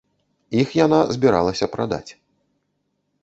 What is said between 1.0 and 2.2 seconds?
збіралася прадаць.